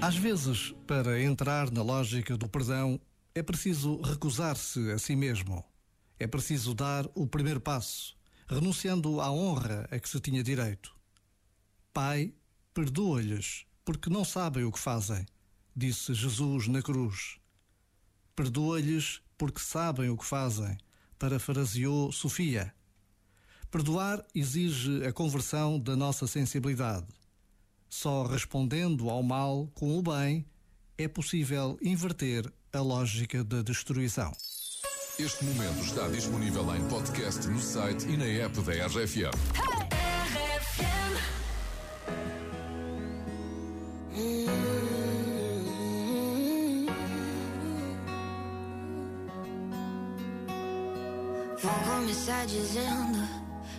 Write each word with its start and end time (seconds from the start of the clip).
Às 0.00 0.16
vezes, 0.16 0.72
para 0.86 1.20
entrar 1.20 1.72
na 1.72 1.82
lógica 1.82 2.36
do 2.36 2.48
perdão, 2.48 3.00
é 3.34 3.42
preciso 3.42 4.00
recusar-se 4.00 4.92
a 4.92 4.98
si 4.98 5.16
mesmo. 5.16 5.64
É 6.20 6.26
preciso 6.26 6.72
dar 6.72 7.04
o 7.16 7.26
primeiro 7.26 7.60
passo, 7.60 8.16
renunciando 8.46 9.20
à 9.20 9.30
honra 9.30 9.88
a 9.90 9.98
que 9.98 10.08
se 10.08 10.20
tinha 10.20 10.42
direito. 10.42 10.94
Pai, 11.92 12.32
perdoa-lhes, 12.72 13.66
porque 13.84 14.08
não 14.08 14.24
sabem 14.24 14.62
o 14.62 14.70
que 14.70 14.78
fazem, 14.78 15.26
disse 15.74 16.14
Jesus 16.14 16.68
na 16.68 16.80
cruz. 16.80 17.40
Perdoa-lhes, 18.36 19.20
porque 19.36 19.60
sabem 19.60 20.10
o 20.10 20.16
que 20.16 20.24
fazem, 20.24 20.78
parafraseou 21.18 22.12
Sofia. 22.12 22.72
Perdoar 23.68 24.24
exige 24.32 25.04
a 25.04 25.12
conversão 25.12 25.78
da 25.78 25.96
nossa 25.96 26.28
sensibilidade 26.28 27.17
só 27.88 28.24
respondendo 28.24 29.08
ao 29.08 29.22
mal 29.22 29.68
com 29.74 29.98
o 29.98 30.02
bem 30.02 30.44
é 30.96 31.06
possível 31.08 31.78
inverter 31.80 32.50
a 32.72 32.80
lógica 32.80 33.42
da 33.44 33.62
destruição. 33.62 34.32
Este 35.18 35.44
momento 35.44 35.80
está 35.80 36.06
disponível 36.08 36.74
em 36.76 36.88
podcast 36.88 37.46
no 37.48 37.60
site 37.60 38.06
e 38.08 38.16
na 38.16 38.24
app 38.24 38.60
da 38.60 38.86
RFM. 38.86 39.34
Vou 51.60 51.72
começar 51.84 52.46
dizendo 52.46 53.47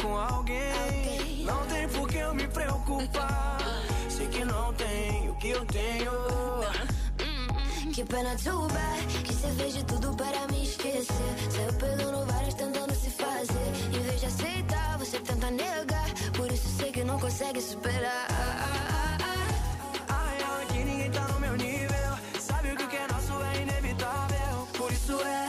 com 0.00 0.16
alguém, 0.16 1.44
não 1.44 1.66
tem 1.66 1.88
por 1.88 2.08
que 2.08 2.16
eu 2.18 2.34
me 2.34 2.46
preocupar. 2.48 3.58
Que 4.30 4.44
não 4.44 4.72
tenho 4.74 5.32
o 5.32 5.36
que 5.36 5.50
eu 5.50 5.64
tenho. 5.66 6.12
Que 7.92 8.04
pena 8.04 8.36
too 8.36 8.68
bad 8.68 9.06
Que 9.24 9.34
você 9.34 9.48
fez 9.48 9.74
de 9.74 9.84
tudo 9.84 10.14
para 10.14 10.46
me 10.52 10.62
esquecer. 10.62 11.34
Saiu 11.50 11.72
perdendo 11.72 12.24
várias 12.26 12.54
tentando 12.54 12.94
se 12.94 13.10
fazer. 13.10 13.72
Em 13.92 14.00
vez 14.00 14.20
de 14.20 14.26
aceitar, 14.26 14.98
você 14.98 15.18
tenta 15.18 15.50
negar. 15.50 16.06
Por 16.36 16.50
isso 16.52 16.68
sei 16.78 16.92
que 16.92 17.02
não 17.02 17.18
consegue 17.18 17.60
superar. 17.60 18.28
Ai, 20.08 20.38
ai, 20.44 20.66
que 20.66 20.84
ninguém 20.84 21.10
tá 21.10 21.26
no 21.26 21.40
meu 21.40 21.56
nível. 21.56 22.18
Sabe 22.38 22.72
o 22.72 22.76
que 22.76 22.96
é 22.96 23.06
nosso 23.08 23.32
é 23.42 23.62
inevitável. 23.62 24.68
Por 24.78 24.92
isso 24.92 25.18
é 25.22 25.48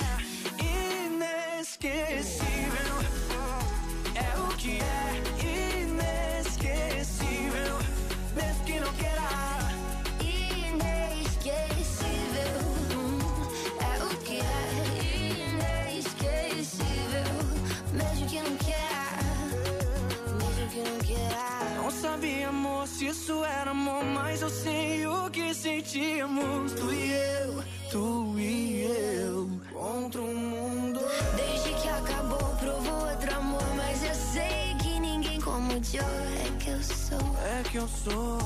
inesquecível 1.60 2.51
isso 23.12 23.44
era 23.44 23.72
amor, 23.72 24.06
mas 24.06 24.42
eu 24.42 24.50
sei 24.50 25.06
o 25.06 25.30
que 25.30 25.54
sentíamos. 25.54 26.72
Tu 26.72 26.94
e 26.94 27.12
eu, 27.12 27.64
tu 27.92 28.40
e 28.40 28.84
eu, 28.84 29.50
contra 29.74 30.22
o 30.22 30.34
mundo. 30.34 31.02
Desde 31.36 31.74
que 31.74 31.90
acabou, 31.90 32.56
provou 32.58 33.10
outro 33.10 33.36
amor, 33.36 33.76
mas 33.76 34.02
eu 34.04 34.16
sei 34.16 34.76
que 34.82 34.98
ninguém 35.00 35.42
como 35.42 35.74
eu 35.74 35.78
é 35.78 36.52
que 36.58 36.70
eu 36.70 36.82
sou. 36.82 37.36
É 37.44 37.64
que 37.70 37.78
eu 37.78 37.88
sou 37.90 38.40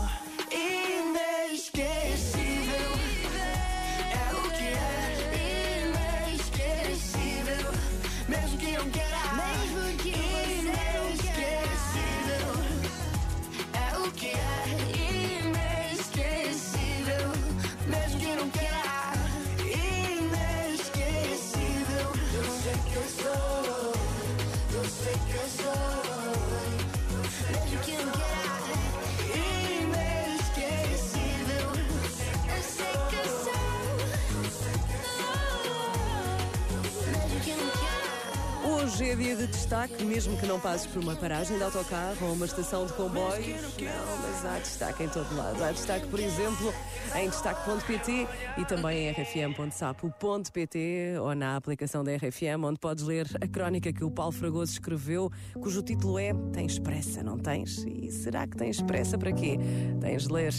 inesquecível. 0.51 2.45
Yeah. 14.13 14.35
é. 15.01 15.24
Hoje 38.85 39.09
é 39.09 39.15
dia 39.15 39.35
de 39.35 39.47
destaque, 39.47 40.03
mesmo 40.03 40.37
que 40.37 40.45
não 40.45 40.59
passes 40.59 40.85
por 40.85 41.01
uma 41.01 41.15
paragem 41.15 41.57
de 41.57 41.63
autocarro 41.63 42.27
ou 42.27 42.33
uma 42.33 42.45
estação 42.45 42.85
de 42.85 42.93
comboios. 42.93 43.47
Não, 43.47 44.17
mas 44.21 44.45
há 44.45 44.59
destaque 44.59 45.05
em 45.05 45.09
todo 45.09 45.35
lado. 45.35 45.63
Há 45.63 45.71
destaque, 45.71 46.05
por 46.05 46.19
exemplo, 46.19 46.71
em 47.15 47.27
destaque.pt 47.27 48.27
e 48.59 48.65
também 48.65 49.07
em 49.07 49.11
rfm.sapo.pt 49.11 50.77
ou 51.19 51.33
na 51.33 51.55
aplicação 51.55 52.03
da 52.03 52.15
RFM, 52.15 52.63
onde 52.63 52.77
podes 52.77 53.03
ler 53.03 53.27
a 53.41 53.47
crónica 53.47 53.91
que 53.91 54.03
o 54.03 54.11
Paulo 54.11 54.31
Fragoso 54.31 54.73
escreveu, 54.73 55.31
cujo 55.59 55.81
título 55.81 56.19
é 56.19 56.31
Tens 56.53 56.77
pressa, 56.77 57.23
não 57.23 57.39
tens? 57.39 57.83
E 57.87 58.11
será 58.11 58.45
que 58.45 58.55
tens 58.55 58.83
pressa 58.83 59.17
para 59.17 59.33
quê? 59.33 59.57
Tens 59.99 60.27
de 60.27 60.31
ler. 60.31 60.53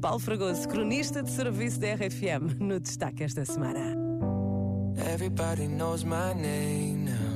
Paulo 0.00 0.18
Fragoso, 0.18 0.66
cronista 0.66 1.22
de 1.22 1.30
serviço 1.30 1.78
da 1.78 1.88
RFM, 1.92 2.58
no 2.58 2.80
destaque 2.80 3.22
esta 3.22 3.44
semana. 3.44 3.94
Everybody 5.12 5.68
knows 5.68 6.04
my 6.04 6.32
name 6.32 7.04
now. 7.04 7.35